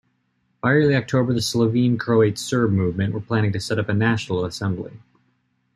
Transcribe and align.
By 0.63 0.71
early 0.73 0.95
October, 0.95 1.31
the 1.31 1.43
Slovene-Croat-Serb 1.43 2.71
movement 2.71 3.13
were 3.13 3.21
planning 3.21 3.51
to 3.51 3.59
set 3.59 3.77
up 3.77 3.87
a 3.87 3.93
National 3.93 4.45
Assembly. 4.45 4.93